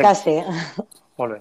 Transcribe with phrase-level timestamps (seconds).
[0.00, 0.36] Quasi.
[1.20, 1.40] Molt bé.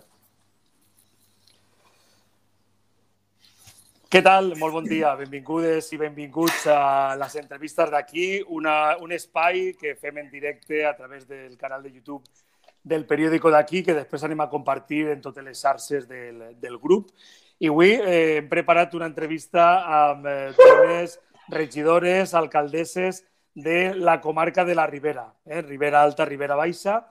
[4.09, 4.55] Què tal?
[4.57, 5.11] Molt bon dia.
[5.13, 11.27] Benvingudes i benvinguts a les entrevistes d'aquí, un espai que fem en directe a través
[11.29, 12.23] del canal de YouTube
[12.81, 17.11] del periòdico d'aquí, que després anem a compartir en totes les xarxes del, del grup.
[17.59, 21.19] I avui eh, hem preparat una entrevista amb eh, dones
[21.53, 27.03] regidores, alcaldesses de la comarca de la Ribera, eh, Ribera Alta, Ribera Baixa,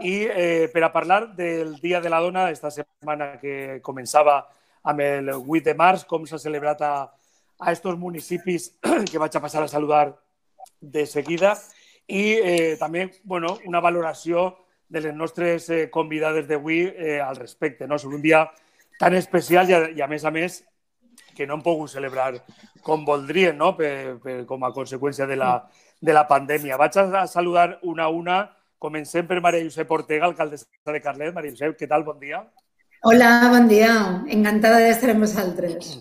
[0.00, 4.46] i eh, per a del Dia de la Dona, esta setmana que començava
[4.82, 7.10] amb el 8 de març, com s'ha celebrat a,
[7.58, 8.76] a estos municipis
[9.10, 10.16] que vaig a passar a saludar
[10.80, 11.56] de seguida,
[12.06, 14.56] i eh, també bueno, una valoració
[14.88, 17.86] de les nostres eh, convidades d'avui eh, al respecte.
[17.86, 17.98] No?
[17.98, 18.46] Sobre un dia
[18.98, 20.62] tan especial i a, i a més a més
[21.34, 22.36] que no hem pogut celebrar
[22.82, 23.74] com voldrien, no?
[23.76, 25.58] per, per, com a conseqüència de la,
[26.00, 26.78] de la pandèmia.
[26.78, 28.38] Vaig a saludar una a una
[28.78, 31.32] Comencem per Maria Josep Ortega, alcaldessa de Carlet.
[31.34, 32.04] Maria Josep, què tal?
[32.04, 32.42] Bon dia.
[33.08, 33.92] Hola, bon dia.
[34.32, 35.96] Encantada d'estar amb vosaltres.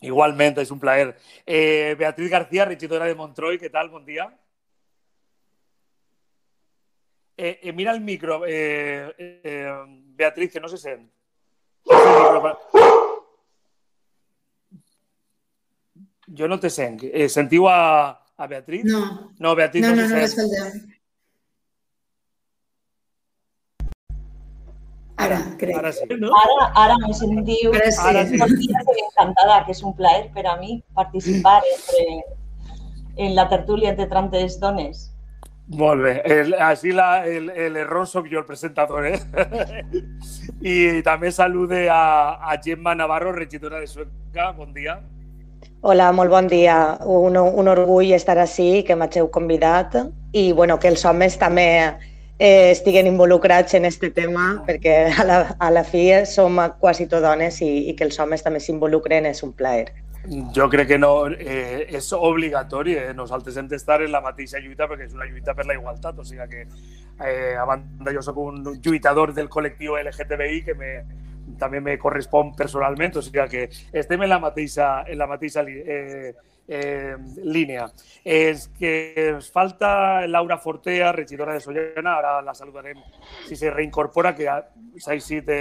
[0.00, 1.12] Igualment, és un plaer.
[1.46, 3.90] Eh, Beatriz García, regidora de Montroi, què tal?
[3.90, 4.26] Bon dia.
[7.36, 9.72] Eh, eh, mira el micro, eh, eh,
[10.16, 11.08] Beatriz, que no se sent.
[16.36, 17.04] Jo no te sent.
[17.12, 18.84] Eh, sentiu a, a Beatriz?
[18.84, 19.34] No.
[19.38, 20.97] No, Beatriz no, no, no, se no l'escoltem.
[25.28, 25.76] Ara, crec.
[25.78, 26.08] Ara sí.
[26.18, 26.32] No?
[26.40, 27.74] Ara, ara me sentiu.
[27.76, 28.02] Ara sí.
[28.08, 28.40] Ara sí.
[28.40, 32.24] Encantada, que es un plaer per a mi participar entre,
[33.16, 35.08] en la tertúlia entre tantes dones.
[35.68, 36.14] Molt bé.
[36.24, 39.18] El, així la, el, el error soc jo, el presentador, eh?
[40.72, 44.50] I també salude a, a Gemma Navarro, regidora de Sueca.
[44.56, 44.96] Bon dia.
[45.82, 46.96] Hola, molt bon dia.
[47.04, 49.94] Un, un orgull estar així, que m'hageu convidat
[50.32, 51.68] i bueno, que els homes també
[52.38, 57.22] eh, estiguen involucrats en aquest tema perquè a la, a la fi som quasi tot
[57.22, 59.90] dones i, i que els homes també s'involucren és un plaer.
[60.54, 62.96] Jo crec que no, eh, és obligatori.
[63.00, 63.12] Eh?
[63.16, 66.18] Nosaltres hem d'estar en la mateixa lluita perquè és una lluita per la igualtat.
[66.18, 66.66] O sigui que,
[67.24, 70.92] eh, a banda, jo sóc un lluitador del col·lectiu LGTBI que me,
[71.58, 76.34] també me correspon personalment, o sigui que estem en la mateixa, en la mateixa eh,
[76.68, 77.88] eh, línia.
[78.24, 83.00] És que falta Laura Fortea, regidora de Sollana, ara la saludarem
[83.48, 84.46] si se reincorpora, que
[85.00, 85.60] s'ha eixit de,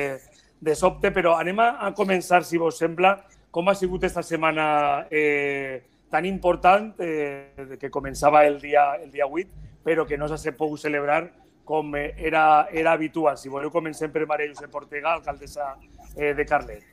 [0.59, 3.15] de sobte, però anem a, començar, si vos sembla,
[3.51, 9.25] com ha sigut esta setmana eh, tan important eh, que començava el dia, el dia
[9.25, 11.23] 8, però que no s'ha pogut celebrar
[11.67, 13.37] com era, era habitual.
[13.37, 15.73] Si voleu, comencem per Maria Josep Ortega, alcaldessa
[16.15, 16.83] eh, de Carlet.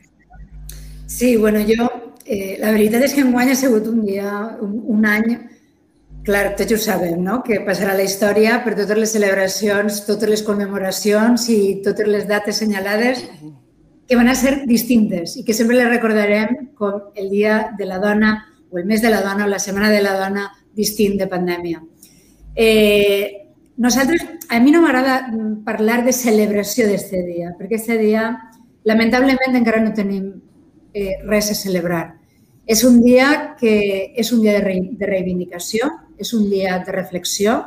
[1.07, 1.87] Sí, bueno, jo,
[2.25, 4.31] eh, la veritat és que enguany ha sigut un dia,
[4.65, 5.29] un, un any,
[6.25, 7.43] clar, tots ho sabem, no?
[7.45, 12.63] que passarà la història per totes les celebracions, totes les commemoracions i totes les dates
[12.63, 13.23] senyalades
[14.09, 18.01] que van a ser distintes i que sempre les recordarem com el dia de la
[18.01, 18.35] dona
[18.71, 21.83] o el mes de la dona o la setmana de la dona distint de pandèmia.
[22.57, 25.29] Eh, nosaltres, a mi no m'agrada
[25.65, 28.27] parlar de celebració d'aquest dia, perquè aquest dia,
[28.85, 30.33] lamentablement, encara no tenim
[30.95, 32.05] eh, res a celebrar.
[32.67, 33.75] És un dia que
[34.17, 37.59] és un dia de, re, de reivindicació, és un dia de reflexió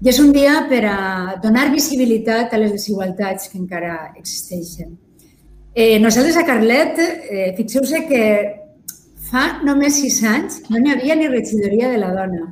[0.00, 0.98] i és un dia per a
[1.42, 4.94] donar visibilitat a les desigualtats que encara existeixen.
[5.74, 8.22] Eh, nosaltres a Carlet, eh, fixeu-se que
[9.28, 12.48] fa només sis anys no n'hi havia ni regidoria de la dona.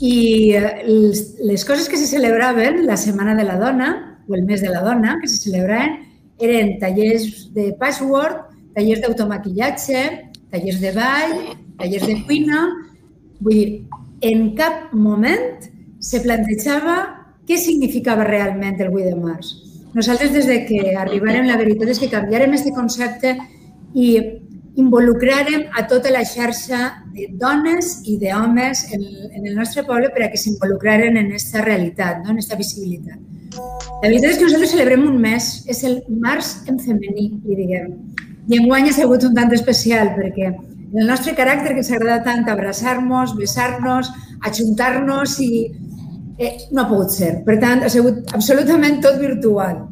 [0.00, 0.14] I
[0.56, 3.90] eh, les, coses que se celebraven la Setmana de la Dona
[4.28, 6.00] o el mes de la Dona que se celebraven
[6.42, 10.04] eren tallers de patchwork, tallers d'automaquillatge,
[10.52, 11.34] tallers de ball,
[11.80, 12.62] tallers de cuina.
[13.42, 13.68] Vull dir,
[14.22, 15.66] en cap moment
[16.02, 16.96] se plantejava
[17.48, 19.52] què significava realment el 8 de març.
[19.92, 23.34] Nosaltres, des de que arribarem, la veritat és que canviarem aquest concepte
[23.92, 24.08] i
[24.80, 26.78] involucrarem a tota la xarxa
[27.12, 29.02] de dones i d'homes en,
[29.36, 32.32] en el nostre poble per a que s'involucraren en aquesta realitat, no?
[32.32, 33.20] en aquesta visibilitat.
[33.52, 37.92] La veritat és que nosaltres celebrem un mes, és el març en femení, li diguem.
[38.48, 40.50] I enguany ha sigut un tant especial perquè
[40.92, 44.10] el nostre caràcter que ens agrada tant abraçar-nos, besar-nos,
[44.44, 45.52] ajuntar-nos i
[46.38, 47.32] eh, no ha pogut ser.
[47.46, 49.86] Per tant, ha sigut absolutament tot virtual.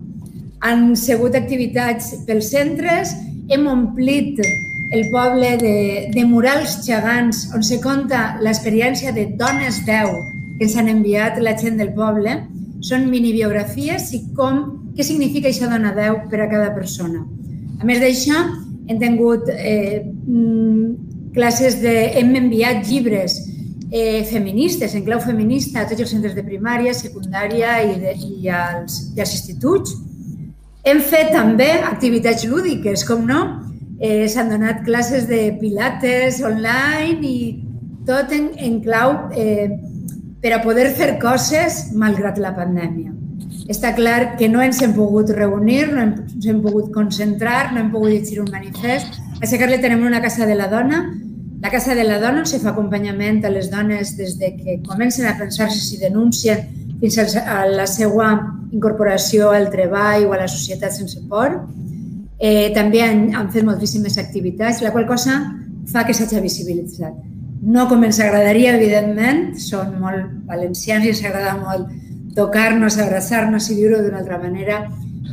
[0.67, 3.15] Han sigut activitats pels centres,
[3.49, 4.43] hem omplit
[4.91, 5.77] el poble de,
[6.13, 10.13] de murals gegants on se conta l'experiència de dones veu
[10.59, 12.43] que ens han enviat la gent del poble.
[12.85, 14.63] Són minibiografies i com,
[14.97, 17.25] què significa això dona veu per a cada persona.
[17.81, 18.41] A més d'això,
[18.91, 20.03] hem tingut eh,
[21.33, 21.95] classes de...
[22.21, 23.39] hem enviat llibres
[23.91, 28.51] eh, feministes, en clau feminista, a tots els centres de primària, secundària i, de, i,
[28.53, 29.97] als, i als instituts.
[30.85, 33.41] Hem fet també activitats lúdiques, com no?
[34.01, 37.39] Eh, S'han donat classes de pilates online i
[38.09, 39.69] tot en, en clau eh,
[40.41, 43.20] per a poder fer coses malgrat la pandèmia.
[43.71, 47.91] Està clar que no ens hem pogut reunir, no ens hem pogut concentrar, no hem
[47.93, 49.21] pogut llegir un manifest.
[49.41, 51.05] A Secarle tenim una casa de la dona,
[51.61, 54.79] la Casa de la Dona on se fa acompanyament a les dones des de que
[54.87, 56.63] comencen a pensar-se si denuncien
[57.03, 58.31] fins a la seva
[58.73, 61.59] incorporació al treball o a la societat sense por.
[62.41, 65.37] Eh, també han, han fet moltíssimes activitats, la qual cosa
[65.93, 67.13] fa que s'hagi visibilitzat.
[67.61, 71.93] No com ens agradaria, evidentment, són molt valencians i ens agrada molt
[72.37, 74.83] tocar-nos, abraçar-nos i viure d'una altra manera,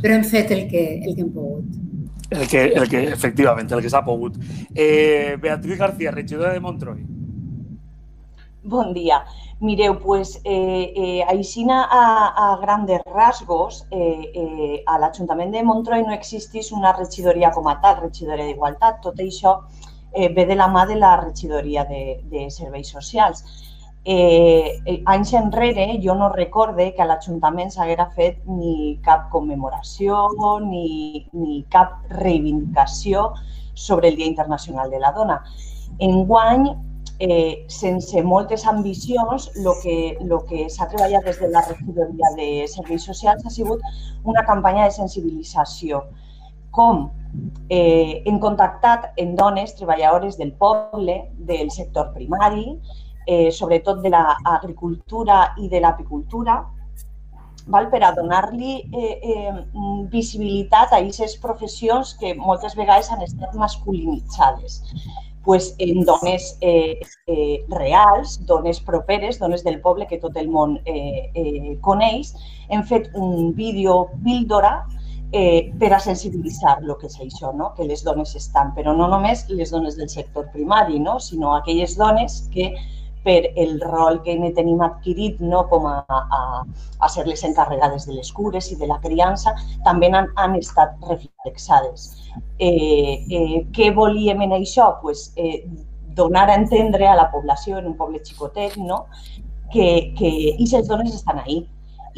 [0.02, 1.84] però hem fet el que, el que hem pogut.
[2.30, 4.36] El que, el que, efectivament, el que s'ha pogut.
[4.74, 7.06] Eh, Beatriz García, regidora de Montroi.
[8.68, 9.22] Bon dia.
[9.60, 12.02] Mireu, pues, eh, eh, aixina a,
[12.36, 17.78] a grandes rasgos, eh, eh, a l'Ajuntament de Montroi no existís una regidoria com a
[17.80, 19.00] tal, regidoria d'Igualtat.
[19.02, 19.56] Tot això
[20.12, 23.42] eh, ve de la mà de la regidoria de, de Serveis Socials
[24.04, 30.26] eh, eh, anys enrere jo no recorde que l'Ajuntament s'haguera fet ni cap commemoració
[30.64, 33.32] ni, ni cap reivindicació
[33.74, 35.42] sobre el Dia Internacional de la Dona.
[35.98, 36.68] Enguany,
[37.18, 42.48] eh, sense moltes ambicions, el que, lo que s'ha treballat des de la regidoria de
[42.70, 43.82] Serveis Socials ha sigut
[44.24, 46.04] una campanya de sensibilització.
[46.70, 47.08] Com?
[47.68, 52.78] Eh, hem contactat en dones treballadores del poble, del sector primari,
[53.28, 56.58] eh, sobretot de l'agricultura i de l'apicultura,
[57.68, 57.88] val?
[57.92, 59.54] per a donar-li eh, eh,
[60.10, 64.80] visibilitat a aquestes professions que moltes vegades han estat masculinitzades
[65.44, 70.74] pues, en dones eh, eh, reals, dones properes, dones del poble que tot el món
[70.84, 72.34] eh, eh, coneix,
[72.68, 74.74] hem fet un vídeo píldora
[75.32, 77.70] eh, per a sensibilitzar el que és això, no?
[77.76, 81.18] que les dones estan, però no només les dones del sector primari, no?
[81.18, 82.74] sinó aquelles dones que
[83.24, 86.40] per el rol que ne tenim adquirit no, com a, a,
[87.00, 89.54] a ser les encarregades de les cures i de la criança,
[89.84, 92.08] també han, han estat reflexades.
[92.58, 94.92] Eh, eh, què volíem en això?
[95.02, 95.64] Pues, eh,
[96.18, 99.04] donar a entendre a la població en un poble xicotet no?
[99.72, 101.62] que, que aquestes dones estan ahí,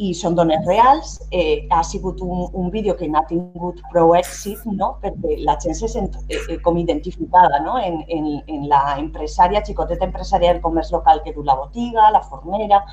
[0.01, 1.13] i són dones reals.
[1.31, 4.95] Eh, ha sigut un, un vídeo que n'ha tingut prou èxit no?
[5.03, 7.77] perquè la gent se sent eh, eh, com identificada no?
[7.79, 12.23] en, en, en la empresària, xicoteta empresària del comerç local que du la botiga, la
[12.25, 12.83] fornera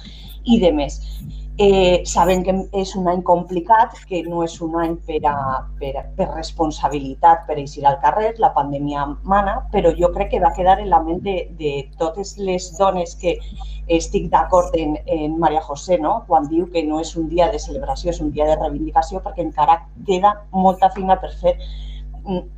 [0.45, 1.01] i de més.
[1.61, 6.05] Eh, sabem que és un any complicat, que no és un any per, a, per,
[6.15, 10.77] per responsabilitat per eixir al carrer, la pandèmia mana, però jo crec que va quedar
[10.79, 13.35] en la ment de, de totes les dones que
[13.99, 16.21] estic d'acord en, en Maria José, no?
[16.31, 19.43] quan diu que no és un dia de celebració, és un dia de reivindicació, perquè
[19.43, 21.59] encara queda molta feina per fer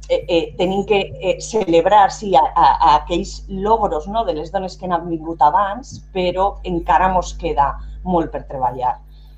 [0.09, 4.51] eh, eh, tenim que eh, celebrar sí, a, a, a aquells logros no, de les
[4.53, 7.73] dones que han vingut abans, però encara ens queda
[8.05, 8.97] molt per treballar.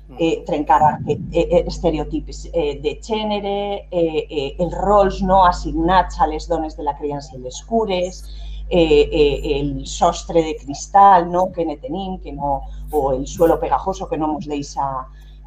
[0.09, 0.17] Mm.
[0.19, 6.27] Eh, trencar eh, eh, estereotips eh, de gènere, eh, eh, els rols no assignats a
[6.27, 8.23] les dones de la criança i les cures,
[8.69, 13.59] eh, eh, el sostre de cristal no, que ne tenim, que no, o el suelo
[13.59, 14.89] pegajoso que no ens deixa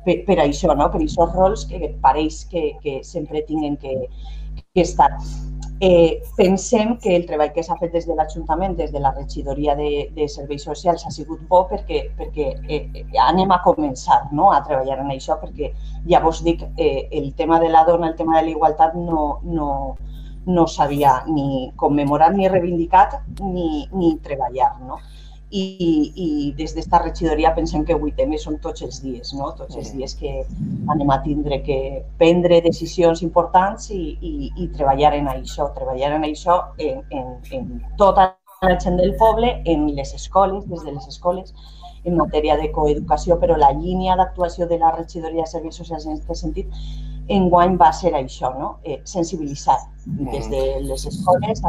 [0.06, 0.88] per, per això, no?
[0.90, 4.06] per aquests rols que pareix que, que sempre tinguin que,
[4.76, 5.10] que estar.
[5.80, 9.74] Eh, pensem que el treball que s'ha fet des de l'Ajuntament, des de la regidoria
[9.76, 14.48] de, de serveis socials, ha sigut bo perquè, perquè eh, anem a començar no?
[14.54, 15.74] a treballar en això, perquè
[16.08, 19.26] ja vos dic, eh, el tema de la dona, el tema de la igualtat no,
[19.44, 19.68] no,
[20.46, 24.72] no s'havia ni commemorat, ni reivindicat, ni, ni treballar.
[24.80, 25.00] No?
[25.50, 29.52] I, i des d'esta regidoria pensem que 8M són tots els dies, no?
[29.58, 30.32] tots els dies que
[30.90, 31.78] anem a tindre que
[32.18, 37.70] prendre decisions importants i, i, i treballar en això, treballar en això en, en, en
[38.00, 41.54] tota la gent del poble, en les escoles, des de les escoles,
[42.06, 46.16] en matèria de coeducació, però la línia d'actuació de la regidoria de serveis socials en
[46.16, 46.74] aquest sentit
[47.28, 48.76] enguany va ser això, no?
[48.84, 49.78] eh, sensibilitzar
[50.32, 51.64] des de les escoles fins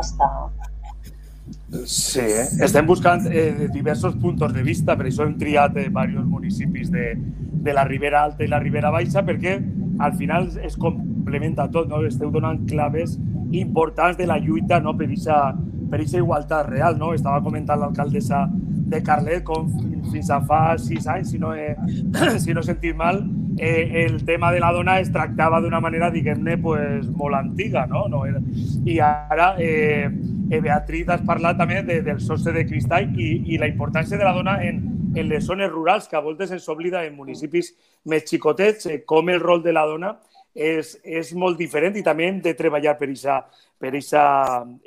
[1.68, 2.46] Sí, eh?
[2.64, 7.10] estem buscant eh, diversos punts de vista, per això hem triat eh, diversos municipis de,
[7.18, 9.58] de la Ribera Alta i la Ribera Baixa, perquè
[10.00, 12.00] al final es complementa tot, no?
[12.08, 13.18] esteu donant claves
[13.52, 14.96] importants de la lluita no?
[14.96, 16.96] per aquesta igualtat real.
[16.96, 17.12] No?
[17.14, 18.46] Estava comentant l'alcaldessa
[18.88, 19.68] de Carlet com
[20.12, 21.74] fins a fa sis anys, si no he,
[22.44, 23.20] si no he sentit mal,
[23.58, 28.08] eh, el tema de la dona es tractava d'una manera, diguem-ne, pues, molt antiga, no?
[28.08, 28.42] no era...
[28.88, 30.10] I ara eh,
[30.50, 34.24] Eh, Beatriz, has parlat també de, del sostre de cristall i, i la importància de
[34.24, 34.80] la dona en,
[35.12, 37.74] en les zones rurals, que a voltes ens oblida en municipis
[38.08, 40.14] més xicotets, eh, com el rol de la dona
[40.56, 43.42] és, és molt diferent i també hem de treballar per aquesta
[43.78, 43.92] per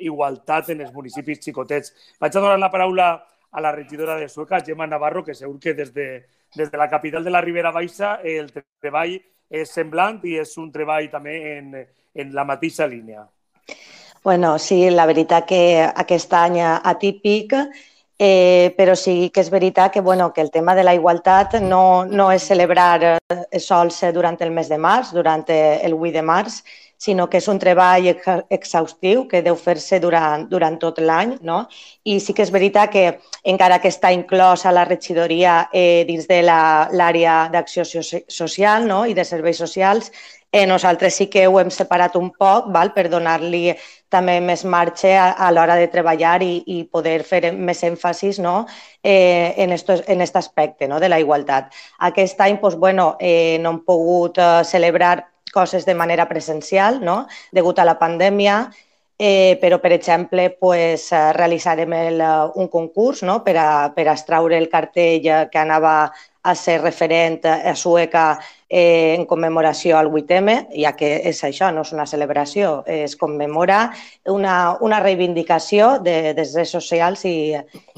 [0.03, 1.93] igualtat en els municipis xicotets.
[2.19, 3.21] Vaig a donar la paraula a
[3.59, 7.23] la regidora de Sueca, Gemma Navarro, que segur que des de, des de la capital
[7.23, 9.17] de la Ribera Baixa el treball
[9.49, 11.73] és semblant i és un treball també en,
[12.15, 13.27] en la mateixa línia.
[14.23, 17.57] Bueno, sí, la veritat que aquest any atípic
[18.23, 22.05] Eh, però sí que és veritat que, bueno, que el tema de la igualtat no,
[22.05, 23.15] no és celebrar eh,
[23.57, 26.59] sols durant el mes de març, durant el 8 de març,
[27.01, 28.05] sinó que és un treball
[28.53, 31.33] exhaustiu que deu fer-se durant, durant tot l'any.
[31.41, 31.63] No?
[32.05, 33.05] I sí que és veritat que,
[33.53, 39.05] encara que està inclòs a la regidoria eh, dins de l'àrea d'acció social no?
[39.09, 40.11] i de serveis socials,
[40.51, 42.93] eh, nosaltres sí que ho hem separat un poc val?
[42.93, 43.73] per donar-li
[44.11, 48.67] també més marxa a, a l'hora de treballar i, i poder fer més èmfasis no?
[49.01, 50.99] eh, en, estos, en aquest aspecte no?
[50.99, 51.73] de la igualtat.
[51.97, 57.27] Aquest any pues, bueno, eh, no hem pogut eh, celebrar coses de manera presencial, no?
[57.51, 58.71] degut a la pandèmia,
[59.21, 63.43] eh, però, per exemple, pues, eh, realitzarem el, eh, un concurs no?
[63.43, 66.11] per, a, per a extraure el cartell que anava
[66.43, 71.83] a ser referent a Sueca eh, en commemoració al 8M, ja que és això, no
[71.85, 73.81] és una celebració, es commemora
[74.31, 77.35] una, una reivindicació de, dels drets socials i,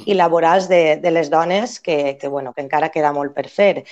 [0.06, 3.86] i laborals de, de les dones que, que, bueno, que encara queda molt per fer.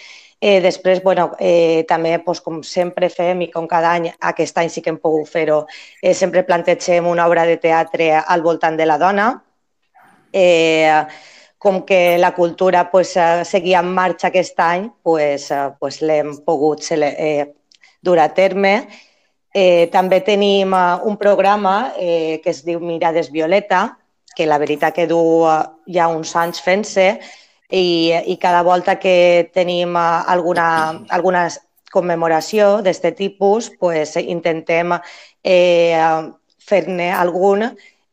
[0.44, 4.72] Eh, després, bueno, eh, també, doncs, com sempre fem i com cada any, aquest any
[4.74, 5.68] sí que hem pogut fer-ho,
[6.02, 9.28] eh, sempre plantegem una obra de teatre al voltant de la dona.
[10.34, 10.90] Eh,
[11.62, 16.32] com que la cultura pues, eh, seguia en marxa aquest any, pues, eh, pues l'hem
[16.42, 17.54] pogut eh,
[18.02, 18.88] dur a terme.
[19.54, 24.00] Eh, també tenim un programa eh, que es diu Mirades Violeta,
[24.36, 25.22] que la veritat que du
[25.86, 27.08] ja uns anys fent-se
[27.70, 31.46] i, i cada volta que tenim alguna, alguna
[31.94, 34.98] commemoració d'aquest tipus, pues, intentem
[35.44, 35.94] eh,
[36.58, 37.70] fer-ne algun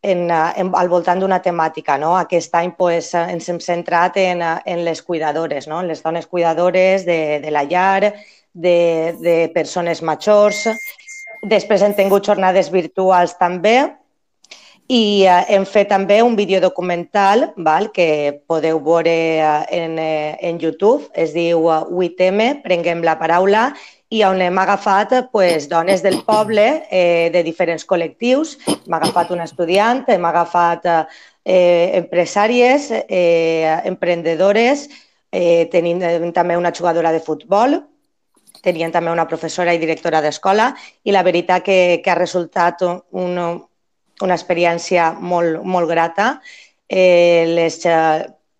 [0.08, 1.98] en, eh, en, al voltant d'una temàtica.
[2.00, 2.14] No?
[2.18, 5.80] Aquest any pues, ens hem centrat en, eh, en les cuidadores, no?
[5.80, 8.14] en les dones cuidadores de, de la llar,
[8.52, 10.66] de, de persones majors.
[11.46, 13.78] Després hem tingut jornades virtuals també
[14.88, 19.14] i eh, hem fet també un videodocumental val, que podeu veure
[19.70, 21.10] en, en YouTube.
[21.12, 23.68] Es diu 8M, Prenguem la paraula,
[24.10, 28.56] i on hem agafat pues, dones del poble eh, de diferents col·lectius.
[28.66, 34.88] Hem agafat una estudiant, hem agafat eh, empresàries, eh, emprendedores,
[35.30, 36.00] eh, tenim
[36.32, 37.76] també una jugadora de futbol,
[38.64, 40.72] tenien també una professora i directora d'escola
[41.04, 46.30] i la veritat que, que ha resultat un, una experiència molt, molt grata
[46.88, 47.78] eh, les,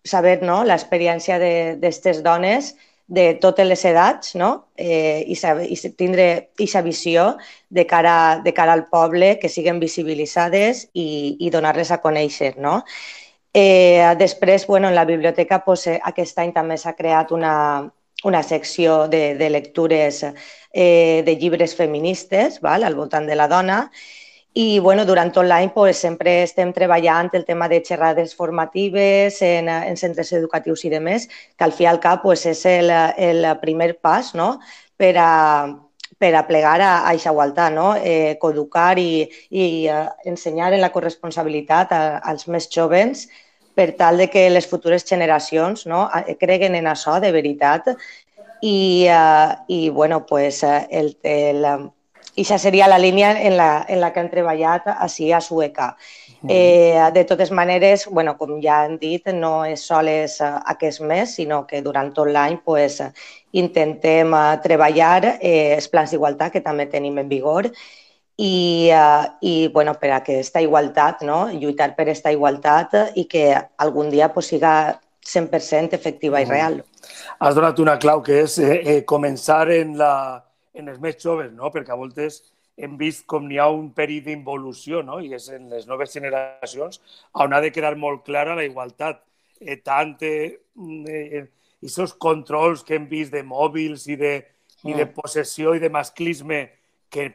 [0.05, 2.75] saber no, l'experiència d'aquestes dones
[3.09, 4.69] de totes les edats no?
[4.77, 7.25] eh, i, i tindre aquesta visió
[7.69, 12.53] de cara, de cara al poble, que siguen visibilitzades i, i donar-les a conèixer.
[12.61, 12.83] No?
[13.53, 17.55] Eh, després, bueno, en la biblioteca pues, eh, aquest any també s'ha creat una,
[18.29, 22.85] una secció de, de lectures eh, de llibres feministes val?
[22.85, 23.87] al voltant de la dona
[24.53, 29.69] i bueno, durant tot l'any pues, sempre estem treballant el tema de xerrades formatives en,
[29.69, 33.93] en centres educatius i demés, que al fi al cap pues, és el, el primer
[34.01, 34.55] pas no?
[34.97, 35.69] per, a,
[36.17, 37.93] per a plegar a, a aquesta igualtat, no?
[37.95, 43.27] eh, coeducar i, i uh, ensenyar en la corresponsabilitat a, als més jovens
[43.77, 46.07] per tal de que les futures generacions no,
[46.41, 47.93] creguen en això de veritat
[48.65, 51.63] i, uh, i bueno, pues, el, el,
[52.35, 55.95] i això seria la línia en la, en la que hem treballat així a Sueca.
[56.47, 61.35] Eh, de totes maneres, bueno, com ja hem dit, no és sols eh, aquest mes,
[61.35, 63.01] sinó que durant tot l'any pues,
[63.51, 67.67] intentem eh, treballar eh, els plans d'igualtat que també tenim en vigor
[68.39, 71.49] i, uh, i bueno, per a aquesta igualtat, no?
[71.51, 73.51] lluitar per aquesta igualtat i que
[73.83, 74.95] algun dia pues, siga
[75.27, 76.79] 100% efectiva i real.
[77.43, 80.13] Has donat una clau que és eh, eh, començar en la,
[80.73, 81.71] en els més joves, no?
[81.73, 82.41] perquè a voltes
[82.79, 85.19] hem vist com n'hi ha un període d'involució, no?
[85.19, 87.01] i és en les noves generacions
[87.43, 89.23] on ha de quedar molt clara la igualtat.
[89.59, 90.55] Eh, tant eh,
[91.11, 91.45] eh,
[91.83, 94.35] aquests controls que hem vist de mòbils i de,
[94.85, 95.15] i de mm.
[95.15, 96.61] possessió i de masclisme
[97.09, 97.25] que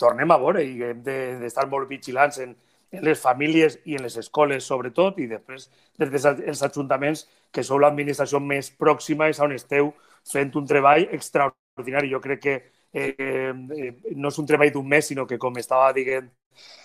[0.00, 2.56] tornem a veure i hem d'estar de, molt vigilants en,
[2.90, 5.68] en les famílies i en les escoles, sobretot, i després
[6.00, 9.92] des dels ajuntaments, que sou l'administració més pròxima, és on esteu
[10.28, 12.10] fent un treball extraordinari.
[12.12, 12.56] Jo crec que
[12.92, 16.28] eh, eh, no és un treball d'un mes, sinó que, com estava dient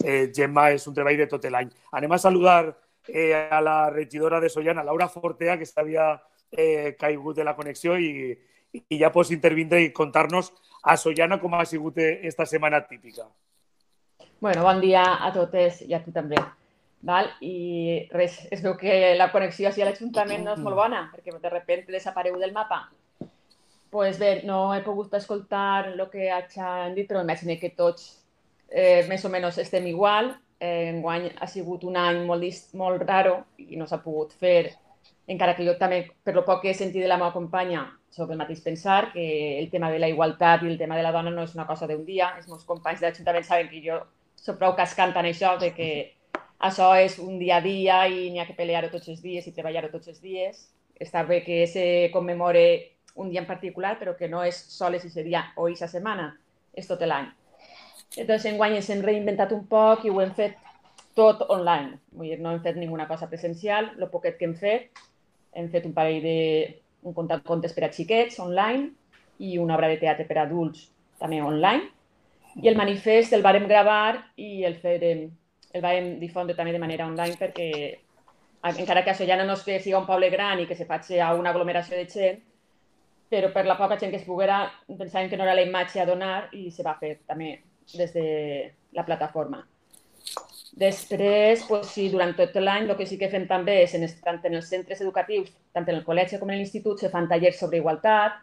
[0.04, 1.72] eh, Gemma, és un treball de tot l'any.
[1.92, 2.74] Anem a saludar
[3.08, 6.14] eh, a la regidora de Sollana, Laura Fortea, que s'havia
[6.52, 8.34] eh, caigut de la connexió i,
[8.74, 10.52] i ja pots intervindre i contar-nos
[10.84, 13.28] a Sollana com ha sigut esta setmana típica.
[14.44, 16.40] Bueno, bon dia a totes i a tu també.
[17.04, 17.30] Val?
[17.44, 21.52] I res, es veu que la connexió hacia l'Ajuntament no és molt bona, perquè de
[21.52, 22.86] repente desapareu del mapa.
[23.94, 28.08] Pues bé, no he pogut escoltar el que han dit, però m'imagino que tots
[28.70, 30.34] eh, més o menys estem igual.
[30.60, 34.74] Eh, enguany ha sigut un any molt, molt raro i no s'ha pogut fer,
[35.28, 38.32] encara que jo també, per lo poc que he sentit de la meva companya, soc
[38.34, 41.32] el mateix pensar, que el tema de la igualtat i el tema de la dona
[41.32, 42.34] no és una cosa d'un dia.
[42.38, 44.02] Els meus companys de l'Ajuntament saben que jo
[44.36, 45.90] soc prou cascant en això, de que
[46.60, 49.56] això és un dia a dia i n'hi ha que pelear-ho tots els dies i
[49.56, 50.68] treballar-ho tots els dies.
[51.00, 55.24] Està bé que se commemore un dia en particular, però que no és sols aquest
[55.26, 56.32] dia o aquesta setmana,
[56.74, 57.30] és tot l'any.
[58.16, 60.58] Entonces, enguany ens hem reinventat un poc i ho hem fet
[61.18, 62.00] tot online.
[62.14, 63.92] Vull dir, no hem fet ninguna cosa presencial.
[63.98, 65.04] El poquet que hem fet,
[65.54, 66.40] hem fet un parell de
[67.04, 68.92] un de contes per a xiquets online
[69.44, 70.88] i una obra de teatre per a adults
[71.20, 71.90] també online.
[72.62, 75.28] I el manifest el vàrem gravar i el farem
[75.74, 77.70] el vam difondre també de manera online perquè
[78.70, 81.34] encara que ja no és que sigui un poble gran i que se faci a
[81.34, 82.44] una aglomeració de gent,
[83.34, 86.10] però per la poca gent que es poguera pensàvem que no era la imatge a
[86.10, 87.56] donar i se va fer també
[87.98, 88.26] des de
[88.94, 89.64] la plataforma.
[90.74, 94.40] Després, pues, sí, durant tot l'any, el que sí que fem també és, en, tant
[94.50, 97.78] en els centres educatius, tant en el col·legi com en l'institut, se fan tallers sobre
[97.82, 98.40] igualtat,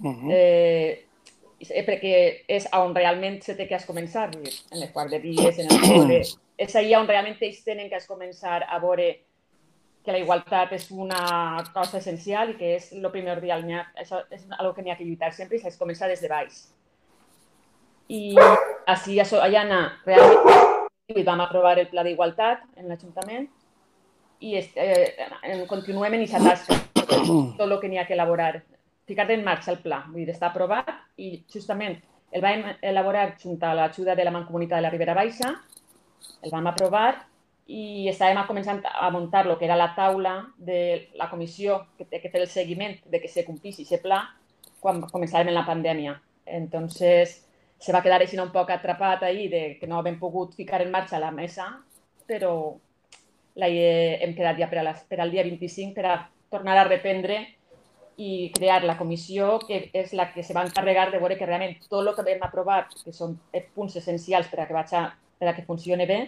[0.00, 0.32] uh -huh.
[0.32, 6.20] eh, perquè és on realment se té que començar, en les guarderies, en el col·le,
[6.64, 9.16] és allà on realment ells tenen que començar a veure
[10.04, 13.64] que la igualtat és una cosa essencial i que és el primordial.
[14.00, 16.28] Això és una que n'hi ha que lluitar sempre i s'ha de començar des de
[16.28, 16.60] baix.
[18.10, 18.34] I
[18.90, 23.48] així, això, allà anar, realment vam aprovar el pla d'igualtat en l'Ajuntament
[24.40, 28.62] i eh, continuem en aquesta tasca, tot el que n'hi ha que elaborar,
[29.06, 30.88] ficar en marxa el pla, vull dir, està aprovat
[31.18, 31.98] i justament
[32.32, 35.50] el vam elaborar junt a l'ajuda de la Mancomunitat de la Ribera Baixa
[36.42, 37.26] el vam aprovar
[37.70, 42.18] i estàvem començant a muntar el que era la taula de la comissió que té
[42.18, 44.24] que fer el seguiment de que se complís aquest pla
[44.80, 46.16] quan començàvem la pandèmia.
[46.46, 47.36] Entonces,
[47.78, 50.90] se va quedar així un poc atrapat ahir de que no hem pogut ficar en
[50.90, 51.68] marxa la mesa,
[52.26, 52.74] però
[53.54, 56.18] la hem quedat ja per, a per al dia 25 per a
[56.50, 57.38] tornar a reprendre
[58.20, 61.78] i crear la comissió, que és la que se va encarregar de veure que realment
[61.86, 63.38] tot el que vam aprovar, que són
[63.74, 65.06] punts essencials per a que vaig a
[65.40, 66.18] per a que funcioni bé,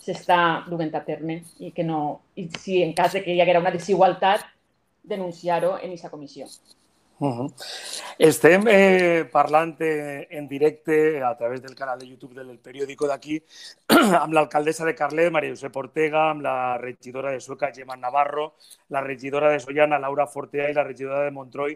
[0.00, 2.00] s'està duent a terme i que no,
[2.36, 4.44] i si en cas de que hi haguera una desigualtat,
[5.02, 6.46] denunciar-ho en aquesta comissió.
[7.18, 7.52] Uh -huh.
[8.18, 13.42] Estem eh, parlant eh, en directe a través del canal de YouTube del periòdico d'aquí
[14.22, 18.56] amb l'alcaldessa de Carlet, Maria Josep Ortega, amb la regidora de Sueca, Gemma Navarro,
[18.88, 21.74] la regidora de Sollana, Laura Fortea i la regidora de Montroi,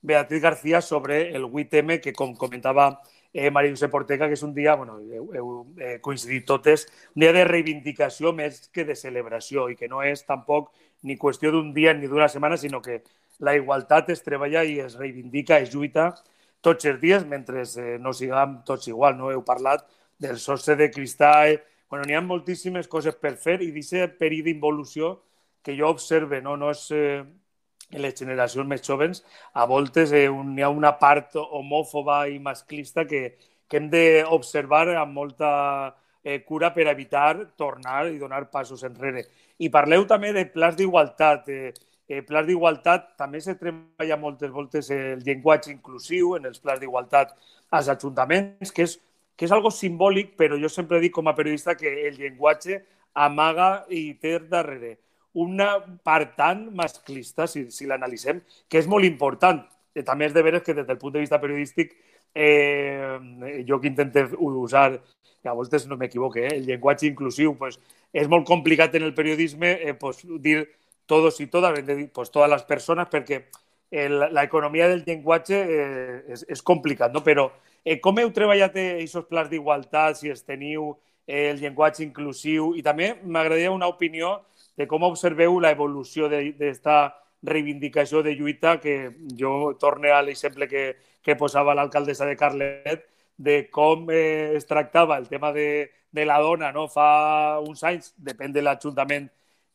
[0.00, 3.02] Beatriz García, sobre el 8M que, com comentava
[3.32, 7.24] eh, Maria Josep Ortega, que és un dia, bueno, heu, heu eh, coincidit totes, un
[7.24, 11.72] dia de reivindicació més que de celebració i que no és tampoc ni qüestió d'un
[11.74, 13.02] dia ni d'una setmana, sinó que
[13.38, 16.12] la igualtat es treballa i es reivindica, es lluita
[16.60, 19.16] tots els dies mentre eh, no siguem tots igual.
[19.18, 19.86] No heu parlat
[20.18, 21.60] del sostre de cristal.
[21.88, 25.18] Bueno, n'hi ha moltíssimes coses per fer i d'aquest període d'involució
[25.62, 27.22] que jo observe, no, no és eh,
[27.90, 29.22] les generacions més joves,
[29.54, 35.14] a voltes eh, hi ha una part homòfoba i masclista que, que hem d'observar amb
[35.16, 35.50] molta
[36.22, 39.24] eh, cura per evitar tornar i donar passos enrere.
[39.58, 41.48] I parleu també de plans d'igualtat.
[41.48, 41.72] Eh,
[42.08, 47.34] eh, plans d'igualtat també se treballa moltes voltes el llenguatge inclusiu en els plans d'igualtat
[47.70, 48.98] als ajuntaments, que és,
[49.36, 52.82] que és algo simbòlic, però jo sempre dic com a periodista que el llenguatge
[53.14, 54.96] amaga i té darrere
[55.34, 59.62] una part tan masclista, si, si l'analitzem, que és molt important.
[59.94, 61.94] Eh, també és de veres que des del punt de vista periodístic
[62.34, 63.18] eh,
[63.66, 65.02] jo que intento usar,
[65.42, 67.78] que a voltes no m'equivoque, eh, el llenguatge inclusiu, pues,
[68.12, 70.68] és molt complicat en el periodisme eh, pues, dir
[71.06, 73.46] todos i todas, de dir pues, totes les persones, perquè
[73.90, 77.22] el, la economia del llenguatge eh, és, és complicat, no?
[77.24, 77.48] però
[77.84, 80.92] eh, com heu treballat aquests plans d'igualtat, si es teniu
[81.26, 84.36] eh, el llenguatge inclusiu, i també m'agradaria una opinió
[84.78, 86.98] de com observeu l'evolució d'esta
[87.42, 93.06] reivindicació de lluita que jo torne a l'exemple que, que posava l'alcaldessa de Carlet
[93.38, 96.86] de com eh, es tractava el tema de, de la dona no?
[96.90, 99.28] fa uns anys, depèn de l'Ajuntament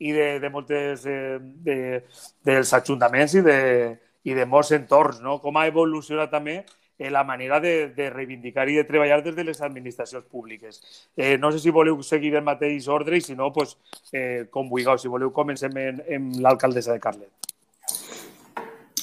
[0.04, 1.78] i de, de moltes eh, de,
[2.44, 3.60] dels ajuntaments i de,
[4.24, 5.38] i de molts entorns, no?
[5.44, 6.62] com ha evolucionat també
[6.97, 10.82] eh, la manera de, de reivindicar i de treballar des de les administracions públiques.
[11.17, 13.77] Eh, no sé si voleu seguir el mateix ordre i si no, pues,
[14.12, 14.97] eh, com vulgueu.
[14.97, 17.32] Si voleu, comencem amb, amb l'alcaldessa de Carlet.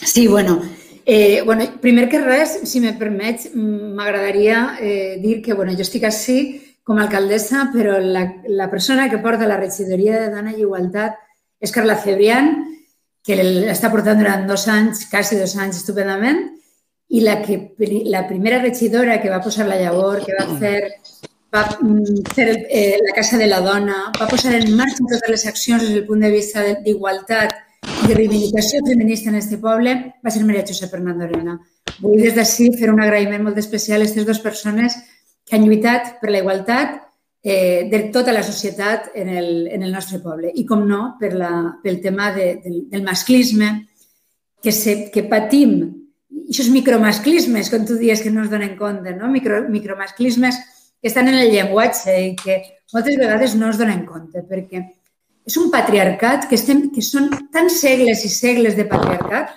[0.00, 0.60] Sí, bueno,
[1.04, 6.06] eh, bueno, primer que res, si me permets, m'agradaria eh, dir que bueno, jo estic
[6.08, 6.40] així
[6.82, 11.18] com a alcaldessa, però la, la persona que porta la regidoria de Dona i Igualtat
[11.60, 12.54] és Carla Cebrián,
[13.22, 16.40] que l'està portant durant dos anys, quasi dos anys estupendament,
[17.10, 17.74] i la, que,
[18.06, 20.76] la primera regidora que va posar la llavor, que va fer,
[21.54, 25.46] va mm, fer eh, la Casa de la Dona, va posar en marxa totes les
[25.50, 27.56] accions des del punt de vista d'igualtat
[28.06, 29.94] de reivindicació feminista en este poble
[30.24, 31.58] va ser Maria Josep Fernando Arena.
[32.00, 34.96] Vull des d'ací fer un agraïment molt especial a aquestes dues persones
[35.46, 36.98] que han lluitat per la igualtat
[37.42, 40.52] eh, de tota la societat en el, en el nostre poble.
[40.54, 43.72] I, com no, per la, pel tema de, del, del masclisme
[44.62, 45.99] que, se, que patim,
[46.30, 49.30] aquests micromasclismes, com tu dius, que no es donen compte, no?
[49.30, 50.58] Micro, micromasclismes
[51.00, 52.60] que estan en el llenguatge i que
[52.92, 54.82] moltes vegades no es donen compte, perquè
[55.46, 59.54] és un patriarcat que, estem, que són tants segles i segles de patriarcat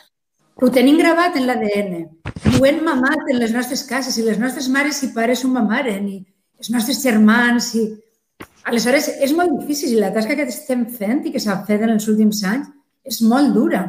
[0.57, 2.05] que ho tenim gravat en l'ADN.
[2.53, 6.07] Ho hem mamat en les nostres cases i les nostres mares i pares ho mamaren
[6.09, 6.19] i
[6.61, 7.87] els nostres germans i...
[8.63, 11.91] Aleshores, és molt difícil i la tasca que estem fent i que s'ha fet en
[11.97, 12.69] els últims anys
[13.03, 13.81] és molt dura.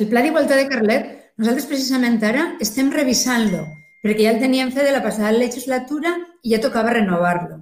[0.00, 3.64] El Pla d'Igualtat de Carlet, nosaltres precisament ara estem revisant-lo
[4.06, 7.58] perquè ja el teníem fet de la passada legislatura i ja tocava renovar-lo.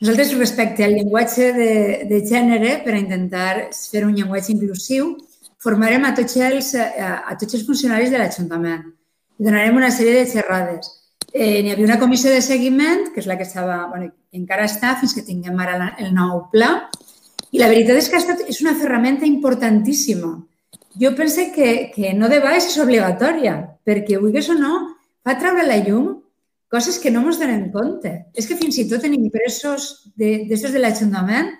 [0.00, 1.72] Nosaltres, respecte al llenguatge de,
[2.08, 5.12] de gènere, per a intentar fer un llenguatge inclusiu,
[5.60, 8.88] formarem a tots els, a, tots els funcionaris de l'Ajuntament
[9.38, 10.88] i donarem una sèrie de xerrades.
[11.32, 14.96] Eh, N'hi havia una comissió de seguiment, que és la que estava, bueno, encara està
[15.00, 16.72] fins que tinguem ara la, el nou pla,
[17.52, 20.32] i la veritat és que ha estat, és una ferramenta importantíssima.
[20.98, 23.54] Jo penso que, que no de baix és obligatòria,
[23.86, 24.74] perquè, vulguis o no,
[25.22, 26.16] fa treure la llum
[26.70, 28.12] coses que no ens donem compte.
[28.38, 31.50] És que fins i tot en impressos d'estos de, de l'Ajuntament,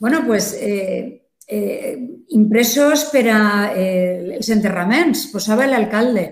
[0.00, 1.96] bueno, pues, eh, eh,
[2.38, 3.40] impressos per a
[3.74, 6.26] eh, els enterraments, posava l'alcalde.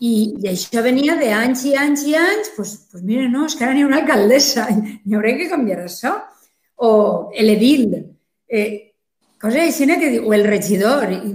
[0.00, 3.56] I, I això venia de anys i anys i anys, pues, pues mira, no, és
[3.58, 4.66] que ara n'hi ha una alcaldessa,
[5.04, 6.16] n'hi haurà que canviar això.
[6.88, 6.90] O
[7.36, 7.90] l'edil,
[8.48, 8.87] eh,
[9.40, 11.34] coses així que diu, o el regidor, i,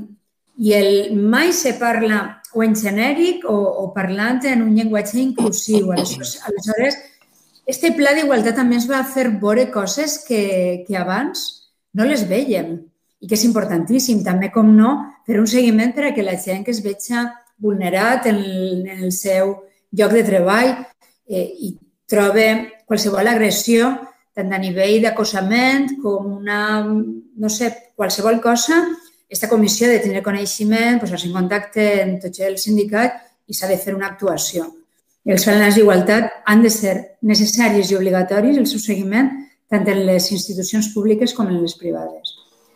[0.58, 5.92] i el mai se parla o en genèric o, o parlant en un llenguatge inclusiu.
[5.92, 7.00] Aleshores, aleshores
[7.66, 11.46] este pla d'igualtat també ens va fer veure coses que, que abans
[11.96, 12.76] no les veiem
[13.24, 14.24] i que és importantíssim.
[14.26, 14.96] També, com no,
[15.28, 17.30] fer un seguiment per a que la gent que es veja
[17.64, 19.56] vulnerat en el, en el seu
[19.96, 21.72] lloc de treball eh, i
[22.10, 22.48] trobe
[22.86, 23.94] qualsevol agressió,
[24.34, 28.80] tant a nivell d'acosament com una, no sé, qualsevol cosa,
[29.28, 33.80] aquesta comissió de tenir coneixement, posar-se en contacte amb tots els sindicats i s'ha de
[33.82, 34.68] fer una actuació.
[35.26, 36.94] Els plans d'igualtat han de ser
[37.24, 39.32] necessaris i obligatoris el seu seguiment
[39.72, 42.36] tant en les institucions públiques com en les privades.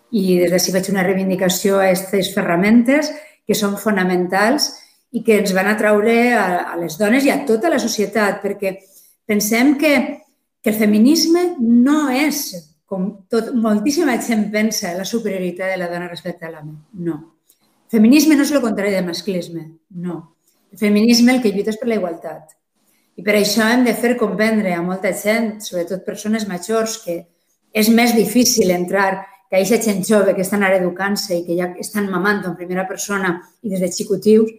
[0.09, 3.11] I des d'ací faig una reivindicació a aquestes ferramentes
[3.45, 4.71] que són fonamentals
[5.11, 8.77] i que ens van atraure a, a les dones i a tota la societat, perquè
[9.27, 9.93] pensem que,
[10.67, 12.49] que el feminisme no és
[12.87, 16.73] com tot, moltíssima gent pensa, la superioritat de la dona respecte a l'home.
[17.07, 17.15] No.
[17.87, 19.63] El feminisme no és el contrari del masclisme.
[19.95, 20.17] No.
[20.71, 22.51] El feminisme el que lluita és per la igualtat.
[23.15, 27.15] I per això hem de fer comprendre a molta gent, sobretot persones majors, que
[27.71, 31.69] és més difícil entrar que aquesta gent jove que estan ara educant-se i que ja
[31.79, 34.51] estan mamant en primera persona i des de xicutius,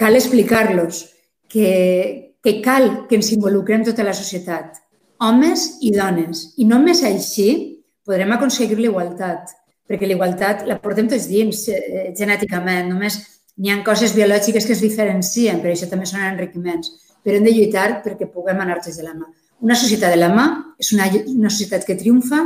[0.00, 1.04] cal explicar-los
[1.44, 4.78] que, que cal que ens involucrem tota la societat,
[5.18, 6.52] homes i dones.
[6.58, 7.48] I només així
[8.06, 9.50] podrem aconseguir l'igualtat,
[9.88, 12.88] perquè l'igualtat la portem tots dins eh, genèticament.
[12.92, 13.18] Només
[13.58, 16.94] n'hi ha coses biològiques que es diferencien, però això també són enriquiments.
[17.24, 19.26] Però hem de lluitar perquè puguem anar tots de la mà.
[19.64, 20.46] Una societat de la mà
[20.78, 22.44] és una, una societat que triomfa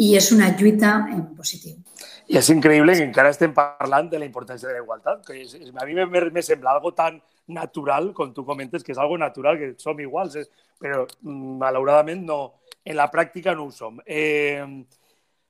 [0.00, 1.76] i és una lluita en positiu.
[2.26, 5.52] I és increïble que encara estem parlant de la importància de la igualtat, que és,
[5.54, 9.58] a mi me, me sembla algo tan natural, com tu comentes, que és algo natural,
[9.58, 10.36] que som iguals.
[10.36, 12.40] És, però mm, malauradament no,
[12.84, 14.00] en la pràctica no ho som.
[14.06, 14.64] Eh,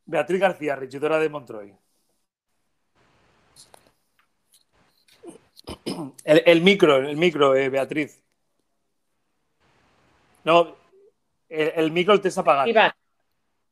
[0.06, 1.72] Beatriz García, regidora de Montroi.
[6.24, 8.22] El, el micro, el micro, eh, Beatriz.
[10.44, 10.76] No,
[11.48, 12.68] el, el micro el tens apagat.
[12.68, 12.92] El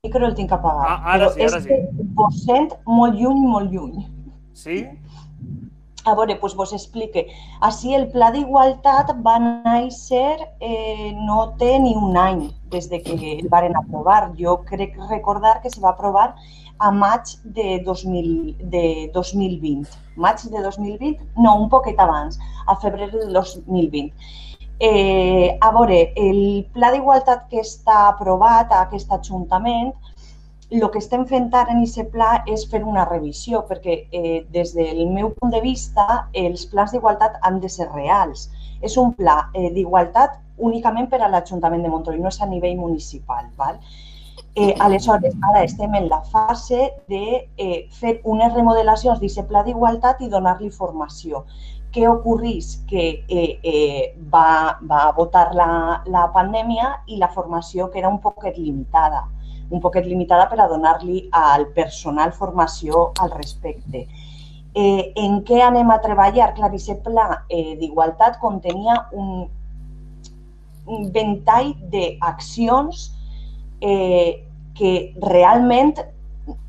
[0.03, 0.89] micro el tinc apagat.
[0.89, 1.77] Ah, ara sí, ara sí.
[2.19, 4.03] Ho sent molt lluny, molt lluny.
[4.55, 4.81] Sí?
[6.05, 7.27] A veure, doncs vos explique.
[7.65, 13.17] Així el Pla d'Igualtat va néixer eh, no té ni un any des de que
[13.39, 14.33] el varen aprovar.
[14.41, 16.35] Jo crec recordar que se va aprovar
[16.79, 19.99] a maig de, 2000, de 2020.
[20.17, 21.21] Maig de 2020?
[21.39, 24.13] No, un poquet abans, a febrer de 2020.
[24.81, 29.95] Eh, a veure, el Pla d'Igualtat que està aprovat a aquest Ajuntament
[30.83, 34.73] el que estem fent ara en aquest pla és fer una revisió, perquè eh, des
[34.75, 38.49] del meu punt de vista els plans d'igualtat han de ser reals.
[38.83, 42.77] És un pla eh, d'igualtat únicament per a l'Ajuntament de Montroi, no és a nivell
[42.81, 43.47] municipal.
[43.59, 43.79] Val?
[44.57, 47.25] Eh, aleshores, ara estem en la fase de
[47.57, 51.45] eh, fer unes remodelacions d'aquest pla d'igualtat i donar-li formació.
[51.95, 52.81] Què ocorrís?
[52.91, 54.03] Que eh, eh,
[54.33, 59.25] va, va votar la, la pandèmia i la formació que era un poquet limitada
[59.71, 64.07] un poquet limitada per a donar-li al personal formació al respecte.
[64.75, 66.53] Eh, en què anem a treballar?
[66.57, 69.47] Clar, aquest pla eh, d'igualtat contenia un,
[70.87, 73.07] un ventall d'accions
[73.81, 74.43] eh,
[74.75, 75.95] que realment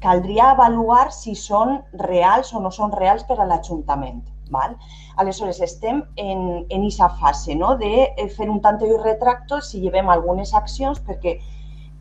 [0.03, 4.21] caldria avaluar si són reals o no són reals per a l'Ajuntament.
[4.51, 4.75] Val?
[5.17, 7.75] Aleshores, estem en aquesta fase no?
[7.77, 11.39] de eh, fer un tanto i retracto si llevem algunes accions perquè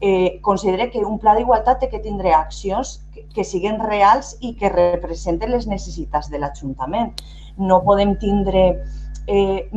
[0.00, 4.54] eh, considere que un pla d'igualtat té que tindre accions que, que siguin reals i
[4.58, 7.14] que representen les necessitats de l'Ajuntament.
[7.56, 8.66] No podem tindre
[9.26, 9.70] eh,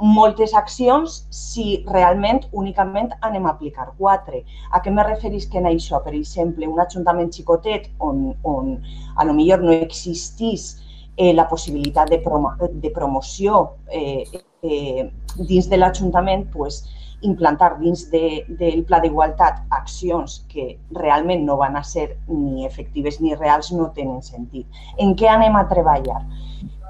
[0.00, 4.44] moltes accions si realment únicament anem a aplicar quatre.
[4.72, 6.00] A què me referís que en això?
[6.04, 8.78] Per exemple, un ajuntament xicotet on, on
[9.16, 10.74] a lo millor no existís
[11.20, 14.24] eh, la possibilitat de, promo de promoció eh,
[14.62, 16.80] eh, dins de l'Ajuntament, pues,
[17.20, 23.20] implantar dins de, del pla d'igualtat accions que realment no van a ser ni efectives
[23.20, 24.64] ni reals no tenen sentit.
[24.96, 26.22] En què anem a treballar?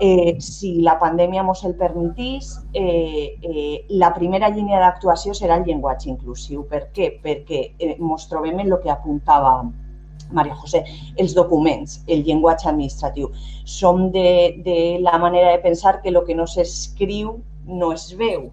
[0.01, 5.67] Eh, si la pandèmia ens el permetís, eh, eh, la primera línia d'actuació serà el
[5.67, 6.63] llenguatge inclusiu.
[6.71, 7.17] Per què?
[7.27, 9.59] Perquè eh, ens trobem en el que apuntava
[10.31, 10.85] Maria José,
[11.17, 13.31] els documents, el llenguatge administratiu.
[13.65, 18.51] Som de, de la manera de pensar que el que no s'escriu no es veu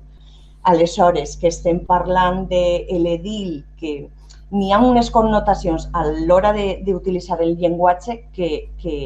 [0.68, 4.10] Aleshores, que estem parlant de l'edil, que
[4.52, 8.50] n'hi ha unes connotacions a l'hora d'utilitzar el llenguatge que,
[8.82, 8.98] que,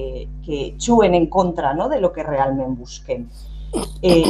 [0.45, 1.87] que juguen en contra no?
[1.89, 3.27] de lo que realment busquem.
[4.01, 4.25] Eh,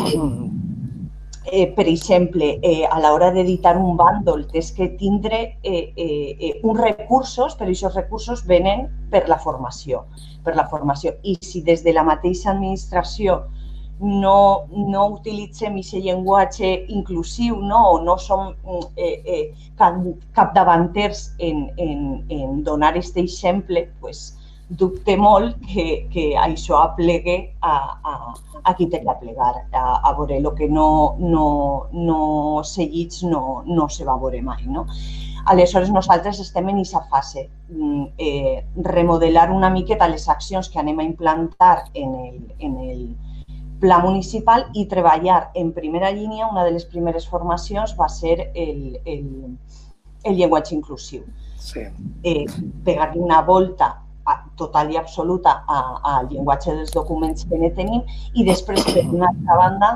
[1.46, 6.54] eh, per exemple, eh, a l'hora d'editar un bàndol, tens que tindre eh, eh, eh,
[6.64, 10.06] uns recursos, però aquests recursos venen per la formació.
[10.46, 11.16] Per la formació.
[11.24, 13.42] I si des de la mateixa administració
[14.02, 17.82] no, no utilitzem aquest llenguatge inclusiu no?
[17.94, 18.56] o no som
[18.96, 19.44] eh, eh,
[19.78, 24.32] capdavanters en, en, en donar aquest exemple, pues,
[24.78, 28.14] dubte molt que, que això aplegue a, a,
[28.64, 29.54] a qui té que aplegar.
[29.72, 31.48] A, a veure, el que no, no,
[31.92, 32.22] no
[32.64, 34.64] seguits no, no se va veure mai.
[34.68, 34.86] No?
[35.52, 41.00] Aleshores, nosaltres estem en aquesta fase, mm, eh, remodelar una miqueta les accions que anem
[41.00, 43.04] a implantar en el, en el,
[43.82, 49.00] pla municipal i treballar en primera línia, una de les primeres formacions va ser el,
[49.10, 49.58] el,
[50.24, 51.24] el llenguatge inclusiu.
[51.58, 51.88] Sí.
[52.24, 52.46] Eh,
[52.86, 54.01] Pegar-li una volta
[54.62, 58.02] total i absoluta al llenguatge dels documents que ne tenim
[58.34, 59.92] i després, per una altra banda,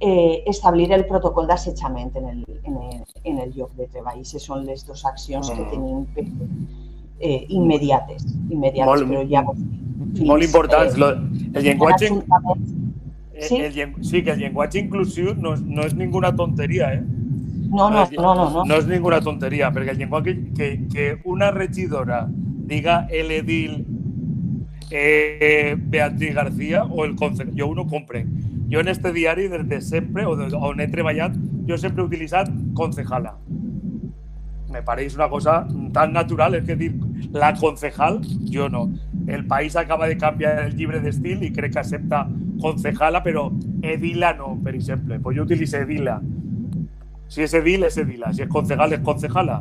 [0.00, 4.18] eh, establir el protocol d'assetjament en, el, en, el, en el lloc de treball.
[4.18, 5.70] Aquestes són les dues accions que mm.
[5.72, 6.06] tenim
[7.20, 9.44] eh, immediates, immediates molt, però ja...
[10.16, 10.96] Fins, molt importants.
[11.00, 11.12] Eh,
[11.54, 12.12] el llenguatge...
[13.36, 13.56] ¿Sí?
[13.60, 17.02] El, sí, que el lenguaje inclusivo no, no es ninguna tontería, ¿eh?
[17.68, 18.64] No, no, no, no, no.
[18.64, 23.95] No es ninguna tontería, porque el lenguaje que, que una regidora diga el edil
[24.90, 28.26] eh, Beatriz García o el concejal, yo uno compré.
[28.68, 33.36] Yo en este diario desde siempre, o he treballat, yo siempre he utilizado concejala.
[34.70, 36.98] Me parece una cosa tan natural, es decir,
[37.32, 38.90] la concejal, yo no.
[39.26, 42.28] El país acaba de cambiar el libre de estilo y cree que acepta
[42.60, 43.50] concejala, però
[43.82, 45.20] edila no, per exemple.
[45.20, 46.20] Pues jo utilizo edila.
[47.28, 48.32] Si és edil, és edila.
[48.32, 49.60] Si és concejal, és concejala.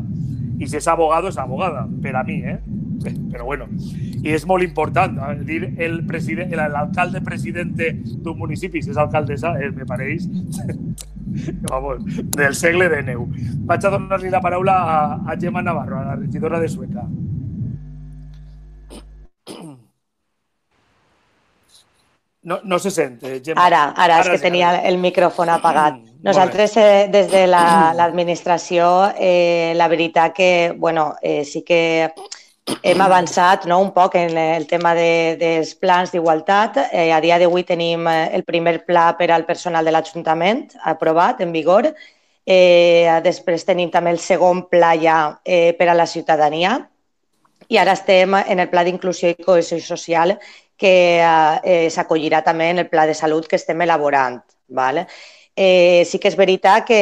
[0.60, 1.86] I si és abogado, és abogada.
[2.02, 2.60] Per a mi, eh?
[3.04, 3.68] Però bueno,
[4.24, 9.56] i és molt important eh, dir el president, l'alcalde presidente d'un municipi, si és alcaldessa,
[9.60, 10.26] eh, me pareix
[11.70, 12.04] vamos,
[12.38, 13.28] del segle de neu.
[13.70, 15.00] Vaig a donar-li la paraula a,
[15.32, 17.06] a Gemma Navarro, a la regidora de Sueca.
[22.46, 23.66] No, no se sent, Gemma.
[23.66, 24.84] Ara, ara, ara és que tenia ara.
[24.86, 25.96] el micròfon apagat.
[25.98, 32.14] Mm, Nosaltres, eh, des de l'administració, la, eh, la veritat que, bueno, eh, sí que
[32.66, 36.80] hem avançat no, un poc en el tema de, dels plans d'igualtat.
[36.92, 41.42] Eh, a dia d'avui tenim eh, el primer pla per al personal de l'Ajuntament aprovat,
[41.46, 41.92] en vigor.
[42.46, 46.78] Eh, després tenim també el segon pla ja eh, per a la ciutadania.
[47.70, 50.36] I ara estem en el pla d'inclusió i cohesió social
[50.78, 54.42] que eh, s'acollirà també en el pla de salut que estem elaborant.
[54.68, 55.08] ¿vale?
[55.56, 57.00] Eh, sí que és veritat que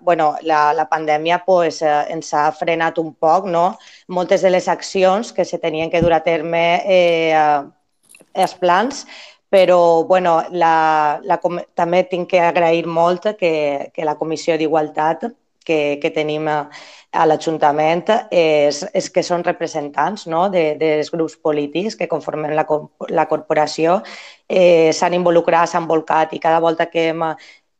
[0.00, 3.76] bueno, la, la pandèmia pues, eh, ens ha frenat un poc no?
[4.08, 7.62] moltes de les accions que se tenien que dur a terme eh,
[8.34, 9.04] els plans,
[9.52, 11.38] però bueno, la, la,
[11.76, 15.28] també tinc que agrair molt que, que la Comissió d'Igualtat
[15.62, 16.56] que, que tenim a,
[17.12, 20.46] a l'Ajuntament és, és que són representants no?
[20.50, 22.66] de, dels grups polítics que conformen la,
[23.12, 24.00] la corporació,
[24.48, 27.22] eh, s'han involucrat, s'han volcat i cada volta que hem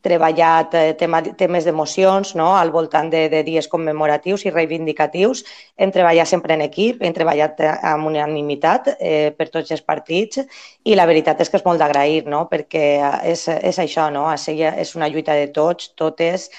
[0.02, 2.50] treballat eh, tema, temes d'emocions no?
[2.58, 5.44] al voltant de, de dies commemoratius i reivindicatius.
[5.78, 10.42] Hem treballat sempre en equip, hem treballat eh, amb unanimitat eh, per tots els partits
[10.84, 12.44] i la veritat és que és molt d'agrair, no?
[12.50, 12.86] perquè
[13.30, 14.28] és, és això, no?
[14.32, 16.50] és una lluita de tots, totes,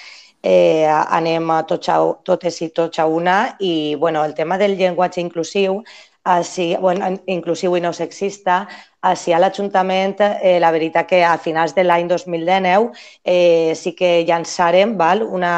[0.44, 4.76] eh, anem a tots a, totes i tots a una i bueno, el tema del
[4.76, 5.82] llenguatge inclusiu
[6.24, 8.64] així, bueno, inclusiu i no sexista,
[9.04, 14.24] així a l'Ajuntament, eh, la veritat que a finals de l'any 2019 eh, sí que
[14.24, 15.52] llançarem val, una,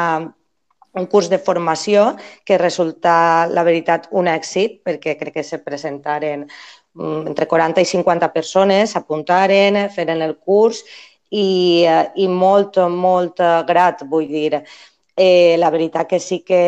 [0.93, 2.09] un curs de formació
[2.43, 7.87] que resulta, la veritat, un èxit, perquè crec que se presentaren mm, entre 40 i
[7.87, 10.83] 50 persones, apuntaren, feren el curs
[11.31, 14.65] i, eh, i molt, molt grat, vull dir.
[15.17, 16.59] Eh, la veritat que sí que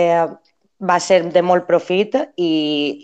[0.80, 2.52] va ser de molt profit i,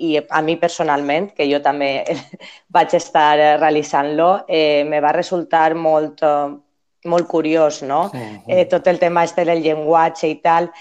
[0.07, 2.05] i a mi personalment, que jo també
[2.75, 6.23] vaig estar realitzant-lo, eh, me va resultar molt,
[7.05, 8.09] molt curiós, no?
[8.11, 8.51] Sí, sí.
[8.51, 10.71] Eh, tot el tema este del llenguatge i tal.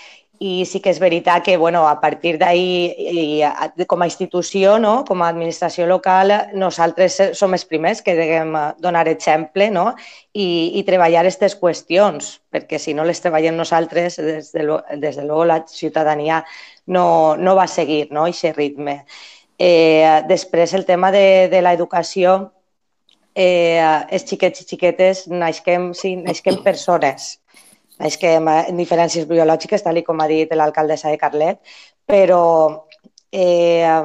[0.44, 3.46] I sí que és veritat que, bueno, a partir d'ahir,
[3.86, 5.04] com a institució, no?
[5.06, 8.50] com a administració local, nosaltres som els primers que deguem
[8.82, 9.92] donar exemple no?
[10.34, 14.66] I, i treballar aquestes qüestions, perquè si no les treballem nosaltres, des de,
[14.98, 16.42] des de luego la ciutadania
[16.86, 19.04] no, no va seguir no, aquest ritme.
[19.58, 22.34] Eh, després, el tema de, de l'educació,
[23.34, 27.38] eh, els xiquets i xiquetes naixem, sí, naixem persones,
[27.98, 31.60] naixem en diferències biològiques, tal com ha dit l'alcaldessa de Carlet,
[32.06, 32.84] però
[33.32, 34.02] eh,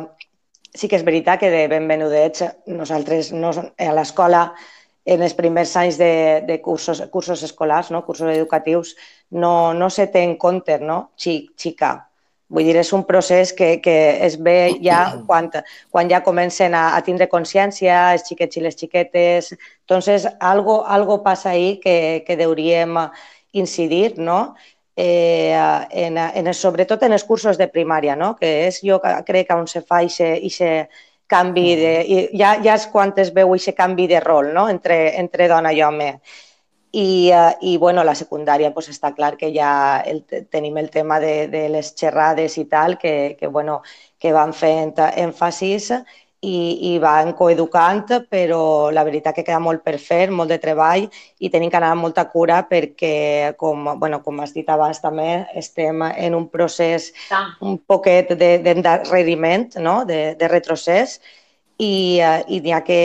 [0.73, 4.49] sí que és veritat que de benvenudets nosaltres no, a l'escola
[5.09, 8.03] en els primers anys de, de cursos, cursos escolars, no?
[8.05, 8.95] cursos educatius,
[9.31, 10.99] no, no se té en compte, no?
[11.17, 11.95] Xic, xica,
[12.49, 15.51] Vull dir, és un procés que, que es ve ja quan,
[15.93, 19.53] quan ja comencen a, a tindre consciència els xiquets i les xiquetes.
[19.85, 22.97] Entonces, algo, algo passa ahí que, que hauríem
[23.53, 24.55] incidir, no?
[25.01, 25.55] Eh,
[25.91, 28.33] en, en, sobretot en els cursos de primària, no?
[28.35, 30.91] que és jo crec que on se fa aquest
[31.29, 31.93] canvi de...
[32.35, 34.65] Ja, ja és quan es veu aquest canvi de rol no?
[34.67, 36.09] entre, entre dona i home.
[36.91, 41.19] I, uh, i bueno, la secundària pues, està clar que ja el, tenim el tema
[41.21, 43.83] de, de les xerrades i tal, que, que, bueno,
[44.17, 45.91] que van fent èmfasis
[46.41, 51.05] i, i van coeducant, però la veritat que queda molt per fer, molt de treball
[51.39, 55.45] i tenim que anar amb molta cura perquè, com, bueno, com has dit abans també,
[55.59, 57.11] estem en un procés
[57.61, 59.99] un poquet d'endarreriment, de, no?
[60.05, 61.19] de, de retrocés
[61.77, 63.01] i, uh, i n'hi ha que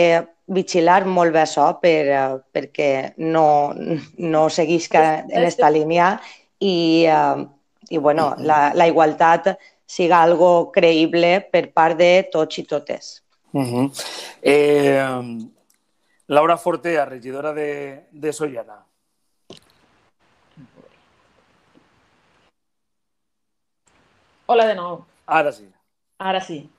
[0.47, 3.73] vigilar molt bé això per, uh, perquè no,
[4.17, 6.15] no seguisca en aquesta línia
[6.59, 7.45] i, uh,
[7.89, 9.55] i bueno, la, la igualtat
[9.85, 13.21] siga algo creïble per part de tots i totes.
[13.53, 13.91] Uh -huh.
[14.41, 15.47] eh,
[16.27, 18.85] Laura Fortea, regidora de, de Sollana.
[24.47, 25.05] Hola de nou.
[25.25, 25.67] Ara sí.
[26.17, 26.69] Ara sí.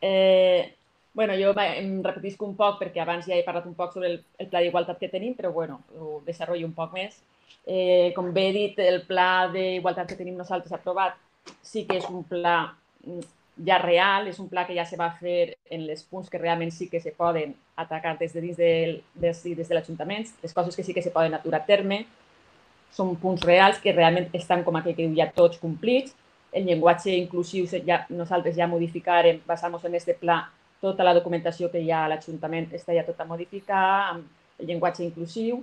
[0.00, 0.75] Eh,
[1.16, 4.18] bueno, jo em repetisco un poc perquè abans ja he parlat un poc sobre el,
[4.36, 7.16] el pla d'igualtat que tenim, però bueno, ho desenvolupo un poc més.
[7.64, 11.16] Eh, com bé he dit, el pla d'igualtat que tenim nosaltres aprovat
[11.64, 12.58] sí que és un pla
[13.06, 13.24] mm,
[13.64, 16.70] ja real, és un pla que ja se va fer en les punts que realment
[16.70, 20.76] sí que se poden atacar des de dins del, des, des de l'Ajuntament, les coses
[20.76, 22.04] que sí que se poden aturar a terme,
[22.92, 26.12] són punts reals que realment estan com aquell que diu ja tots complits.
[26.52, 30.42] El llenguatge inclusiu ja, nosaltres ja modificarem, basant-nos en aquest pla,
[30.80, 35.04] tota la documentació que hi ha a l'Ajuntament està ja tota modificada, amb el llenguatge
[35.04, 35.62] inclusiu.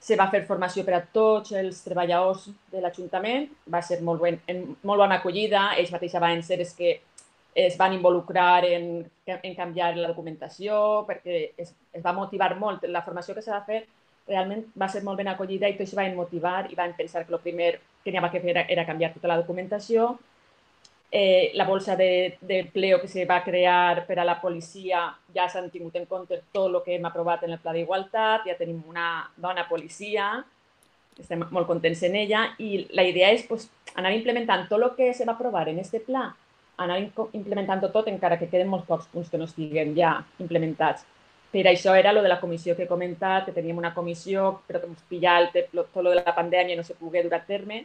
[0.00, 4.40] Se va fer formació per a tots els treballadors de l'Ajuntament, va ser molt, ben,
[4.48, 6.98] en, molt bona acollida, ells mateixos van ser els que
[7.54, 12.86] es van involucrar en, en canviar la documentació, perquè es, es va motivar molt.
[12.88, 13.82] La formació que se va fer
[14.30, 17.42] realment va ser molt ben acollida i tots van motivar i van pensar que el
[17.42, 17.72] primer
[18.04, 20.14] que anava a fer era, era canviar tota la documentació
[21.10, 25.08] eh, la bolsa de, de empleo que se va a crear per a la policia
[25.34, 28.56] ja s'han tingut en compte tot el que hem aprovat en el Pla d'Igualtat, ja
[28.58, 30.44] tenim una dona policia,
[31.18, 35.12] estem molt contents en ella i la idea és pues, anar implementant tot el que
[35.14, 36.30] se va aprovar en aquest pla,
[36.78, 41.04] anar implementant tot encara que queden molts pocs punts que no estiguen ja implementats.
[41.50, 44.78] Per això era lo de la comissió que he comentat, que teníem una comissió, però
[44.78, 47.84] que ens pilla el, tot lo de la pandèmia no se pogué dur a terme,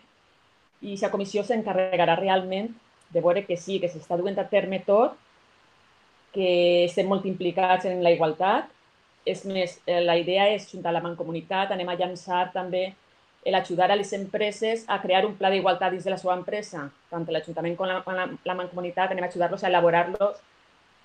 [0.82, 2.70] i aquesta comissió s'encarregarà realment
[3.16, 5.16] de veure que sí, que s'està duent a terme tot,
[6.36, 6.50] que
[6.84, 8.68] estem molt implicats en la igualtat.
[9.26, 12.92] És més, eh, la idea és, junt a la Mancomunitat, anem a llançar també
[13.46, 16.90] l'ajudar a les empreses a crear un pla d'igualtat dins de la seva empresa.
[17.10, 20.44] Tant l'Ajuntament com la, la, la Mancomunitat anem a ajudar-los a elaborar-los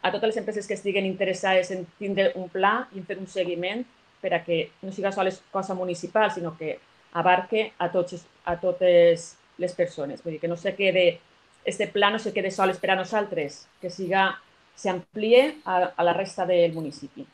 [0.02, 3.28] a totes les empreses que estiguen interessades en tindre un pla i en fer un
[3.28, 3.84] seguiment
[4.20, 6.78] per a que no siga sols cosa municipal, sinó que
[7.12, 10.22] abarque a, tots, a totes les persones.
[10.24, 11.20] Vull dir, que no se quede,
[11.64, 14.30] este pla no se quede sols per a nosaltres, que siga,
[14.74, 17.26] s'amplie a, a la resta del municipi.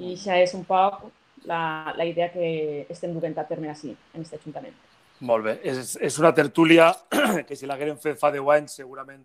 [0.00, 1.02] I això és un poc
[1.44, 4.76] la, la idea que estem duent a terme així, en aquest Ajuntament.
[5.20, 5.58] Molt bé.
[5.68, 6.88] És, és una tertúlia
[7.46, 9.22] que si l'haguérem fet fa 10 anys segurament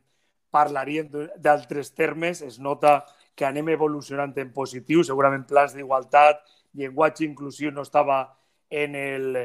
[0.52, 1.08] parlaríem
[1.40, 2.42] d'altres termes.
[2.44, 3.02] Es nota
[3.36, 5.04] que anem evolucionant en positiu.
[5.04, 6.44] Segurament plans d'igualtat,
[6.76, 8.26] llenguatge inclusiu no estava
[8.70, 9.36] en el,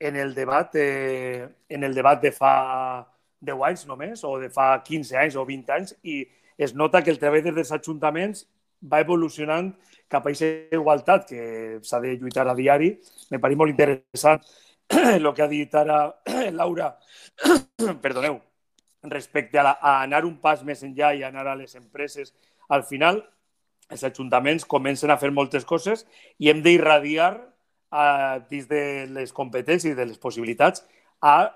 [0.00, 2.54] en el debat eh, en el debat de fa
[3.44, 6.22] 10 anys només, o de fa 15 anys o 20 anys, i
[6.58, 8.46] es nota que el treball dels ajuntaments
[8.84, 9.72] va evolucionant
[10.10, 11.44] cap a aquesta igualtat que
[11.82, 12.92] s'ha de lluitar a diari.
[13.30, 14.42] Me pareix molt interessant
[15.16, 16.00] el que ha dit ara
[16.58, 16.92] Laura,
[18.04, 18.40] perdoneu,
[19.10, 22.34] respecte a, la, a anar un pas més enllà i anar a les empreses.
[22.68, 23.22] Al final,
[23.90, 26.06] els ajuntaments comencen a fer moltes coses
[26.40, 27.34] i hem d'irradiar
[28.50, 28.80] dins de
[29.12, 30.82] les competències i de les possibilitats
[31.22, 31.52] a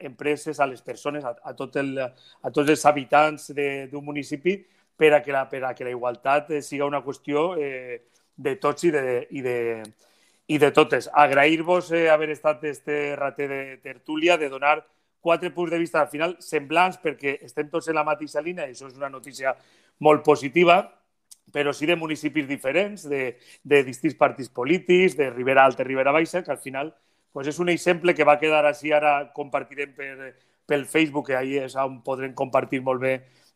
[0.00, 4.58] empreses, a les persones, a, a, tot el, a tots els habitants d'un municipi
[4.96, 8.02] per a que la, per a que la igualtat eh, siga una qüestió eh,
[8.36, 9.56] de tots i de, i de,
[10.48, 11.10] i de totes.
[11.12, 14.80] Agrair-vos eh, haver estat este rater de tertúlia, de donar
[15.20, 18.76] quatre punts de vista al final semblants perquè estem tots en la mateixa línia i
[18.76, 19.56] això és una notícia
[19.98, 20.84] molt positiva,
[21.52, 26.14] però sí de municipis diferents, de, de distints partits polítics, de Ribera Alta i Ribera
[26.14, 26.92] Baixa, que al final
[27.36, 30.30] pues és un exemple que va quedar així, ara compartirem per,
[30.64, 33.10] pel Facebook, que ahir és on podrem compartir molt bé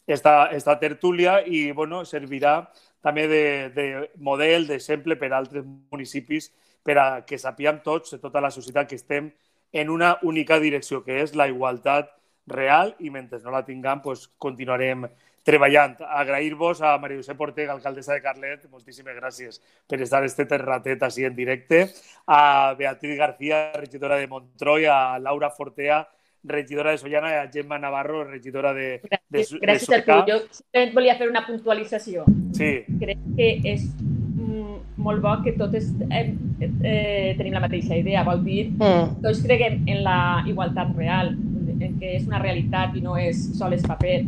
[0.04, 2.58] esta, esta tertúlia i bueno, servirà
[3.00, 3.86] també de, de
[4.20, 6.50] model, d'exemple per a altres municipis
[6.84, 9.32] per a que sapiguem tots, tota la societat, que estem
[9.72, 12.12] en una única direcció, que és la igualtat
[12.52, 15.08] real i mentre no la tinguem pues, continuarem
[15.42, 15.96] treballant.
[16.00, 21.24] Agrair-vos a Maria Josep Ortega, alcaldessa de Carlet, moltíssimes gràcies per estar este terratet així
[21.24, 21.86] en directe,
[22.26, 26.06] a Beatriz García, regidora de Montroi, a Laura Fortea,
[26.44, 30.22] regidora de Sollana, i a Gemma Navarro, regidora de, de, Gràcies, de Artur.
[30.28, 32.24] Jo simplement volia fer una puntualització.
[32.56, 32.72] Sí.
[33.00, 36.30] Crec que és mm, molt bo que totes eh,
[36.60, 38.24] eh, tenim la mateixa idea.
[38.28, 39.20] Vol dir, mm.
[39.24, 41.34] tots creguem en la igualtat real,
[41.80, 44.22] en que és una realitat i no és sols paper.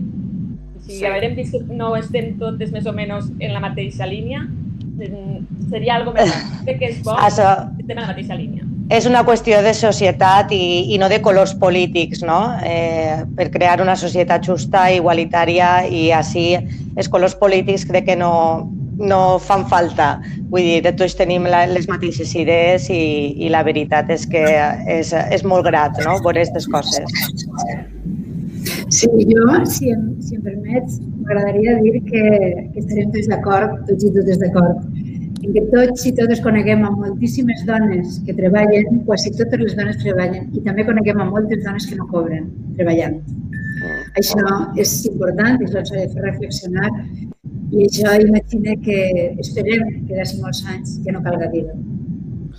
[0.83, 1.07] Si sí.
[1.07, 4.45] haverem vist que no estem totes més o menys en la mateixa línia,
[5.70, 6.30] seria algo més.
[6.66, 7.49] Crec que és bo Això...
[7.76, 11.20] que estem en la mateixa línia és una qüestió de societat i, i no de
[11.24, 12.41] colors polítics, no?
[12.66, 18.33] Eh, per crear una societat justa, igualitària i així els colors polítics crec que no,
[18.99, 20.11] no fan falta.
[20.53, 23.03] Vull dir, de tots tenim la, les mateixes idees i,
[23.47, 24.45] i la veritat és que
[24.99, 26.18] és, és molt grat no?
[26.20, 27.18] veure aquestes coses.
[28.93, 32.24] Sí, jo, si em, si em permets, m'agradaria dir que,
[32.72, 34.84] que estarem tots d'acord, tots i totes d'acord
[35.43, 39.99] en què tots i totes coneguem a moltíssimes dones que treballen, quasi totes les dones
[40.03, 42.47] treballen, i també coneguem a moltes dones que no cobren
[42.78, 43.18] treballant.
[44.20, 44.45] Això
[44.78, 46.93] és important, és que de fer reflexionar
[47.72, 48.99] i això imagina que
[49.43, 51.74] esperem que d'aquí molts anys ja no calga dir-ho.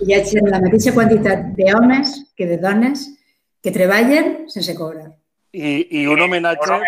[0.04, 3.06] Hi hagi la mateixa quantitat d'homes que de dones
[3.62, 5.12] que treballen sense cobrar.
[5.54, 6.80] I, i un homenatge,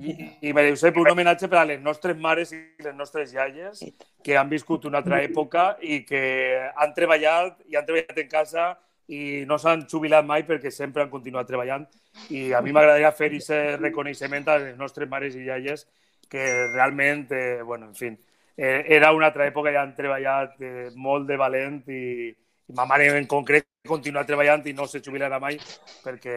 [0.00, 0.14] i,
[0.48, 3.82] i Maria Josep, un homenatge per a les nostres mares i les nostres iaies
[4.24, 6.22] que han viscut una altra època i que
[6.70, 8.70] han treballat i han treballat en casa
[9.12, 11.84] i no s'han jubilat mai perquè sempre han continuat treballant.
[12.32, 15.84] I a mi m'agradaria fer aquest reconeixement a les nostres mares i iaies
[16.30, 18.14] que realment, eh, bueno, en fi,
[18.56, 22.30] eh, era una altra època i han treballat eh, molt de valent i,
[22.70, 25.58] i ma mare en concret continua treballant i no se jubilarà mai
[26.04, 26.36] perquè,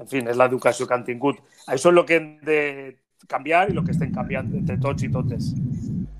[0.00, 1.42] en fi, és l'educació que han tingut.
[1.66, 2.60] Això és el que hem de
[3.28, 5.50] canviar i el que estem canviant entre tots i totes.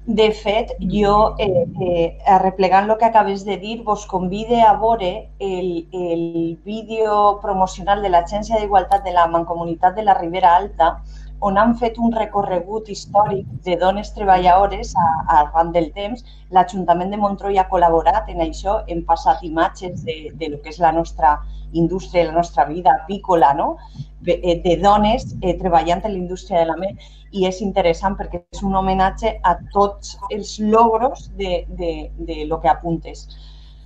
[0.07, 5.11] De fet, jo, eh, eh, arreplegant el que acabes de dir, vos convide a veure
[5.39, 10.93] el, el vídeo promocional de l'Agència d'Igualtat de la Mancomunitat de la Ribera Alta,
[11.41, 15.07] on han fet un recorregut històric de dones treballadores a,
[15.41, 16.25] arran del temps.
[16.51, 20.81] L'Ajuntament de Montroi ha col·laborat en això, hem passat imatges de, de lo que és
[20.81, 21.37] la nostra
[21.73, 23.77] indústria, la nostra vida apícola, no?
[24.21, 26.97] de, eh, de dones eh, treballant en la indústria de la ment
[27.33, 32.61] i és interessant perquè és un homenatge a tots els logros de, de, de lo
[32.61, 33.27] que apuntes,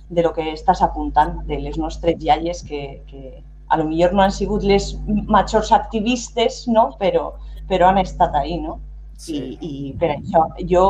[0.09, 4.23] de lo que estàs apuntant, de les nostres iaies que, que a lo millor no
[4.23, 4.91] han sigut les
[5.31, 6.89] majors activistes, no?
[6.99, 7.31] però,
[7.71, 8.79] però han estat ahí, no?
[9.21, 9.37] Sí.
[9.37, 10.85] I, I per això jo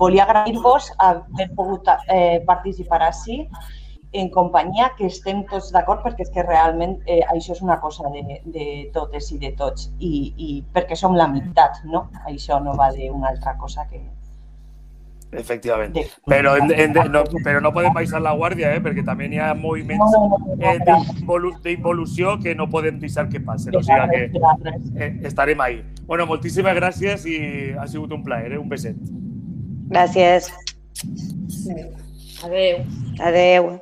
[0.00, 3.44] volia agrair-vos haver pogut eh, participar així
[4.12, 8.10] en companyia que estem tots d'acord perquè és que realment eh, això és una cosa
[8.10, 12.08] de, de totes i de tots i, i perquè som la meitat, no?
[12.26, 14.02] Això no va d'una altra cosa que,
[15.32, 16.10] Efectivamente.
[16.26, 18.80] Pero, en, en, no, pero no podem baixar la guàrdia, eh?
[18.82, 20.16] perquè també hi ha moviments
[20.58, 20.78] eh,
[21.62, 23.76] d'involució que no podem deixar que passen.
[23.76, 25.80] O sigui que eh, estarem ahí.
[26.06, 27.38] Bueno, moltíssimes gràcies i
[27.78, 28.58] ha sigut un plaer, eh?
[28.58, 28.98] un beset.
[29.90, 30.50] Gràcies.
[32.42, 32.84] Adeu.
[33.20, 33.74] Adeu.